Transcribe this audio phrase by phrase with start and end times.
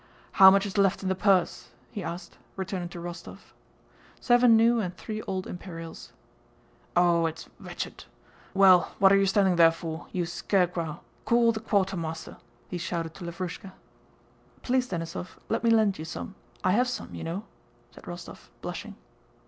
[0.31, 3.37] "How much is left in the puhse?" he asked, turning to Rostóv.
[4.19, 6.11] "Seven new and three old imperials."
[6.97, 8.05] "Oh, it's wetched!
[8.55, 11.01] Well, what are you standing there for, you sca'cwow?
[11.25, 12.37] Call the quahtehmasteh,"
[12.67, 13.73] he shouted to Lavrúshka.
[14.63, 16.33] "Please, Denísov, let me lend you some:
[16.63, 17.43] I have some, you know,"
[17.91, 18.95] said Rostóv, blushing.